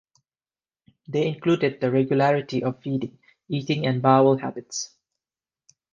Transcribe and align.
They 1.07 1.27
included 1.27 1.79
the 1.79 1.91
regularity 1.91 2.63
of 2.63 2.81
feeding, 2.81 3.19
eating 3.47 3.85
and 3.85 4.01
bowel 4.01 4.35
habits. 4.39 4.95